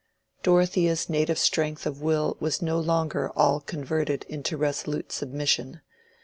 Dorothea's 0.41 1.09
native 1.09 1.37
strength 1.37 1.85
of 1.85 2.01
will 2.01 2.35
was 2.39 2.59
no 2.59 2.79
longer 2.79 3.29
all 3.35 3.59
converted 3.61 4.25
into 4.27 4.57
resolute 4.57 5.11
submission. 5.11 5.81